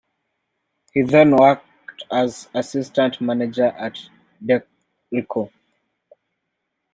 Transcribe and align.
He 0.93 1.03
then 1.03 1.35
worked 1.37 2.05
as 2.11 2.49
assistant 2.55 3.21
manager 3.21 3.65
at 3.67 3.99
Delco. 4.43 5.51